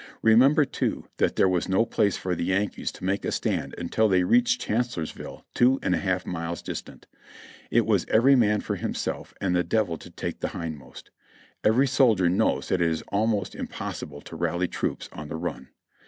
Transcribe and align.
Remember, 0.23 0.65
too, 0.65 1.07
that 1.17 1.35
there 1.35 1.47
was 1.47 1.69
no 1.69 1.85
place 1.85 2.17
for 2.17 2.33
the 2.33 2.45
Yankees 2.45 2.91
to 2.93 3.03
make 3.03 3.23
a 3.23 3.31
stand 3.31 3.75
until 3.77 4.09
they 4.09 4.23
reached 4.23 4.59
Chancellorsville 4.59 5.45
two 5.53 5.77
and 5.83 5.93
a 5.93 5.99
half 5.99 6.25
miles 6.25 6.63
distant. 6.63 7.05
It 7.69 7.85
was 7.85 8.07
every 8.09 8.35
man 8.35 8.61
for 8.61 8.77
himself 8.77 9.31
and 9.39 9.55
the 9.55 9.63
Devil 9.63 9.99
to 9.99 10.09
take 10.09 10.39
the 10.39 10.57
hindmost. 10.59 11.11
Every 11.63 11.85
soldier 11.85 12.29
knows 12.31 12.69
that 12.69 12.81
it 12.81 12.89
is 12.89 13.03
almost 13.09 13.53
impossible 13.53 14.21
to 14.21 14.35
rally 14.35 14.67
troops 14.67 15.07
on 15.13 15.27
the 15.27 15.35
run. 15.35 15.67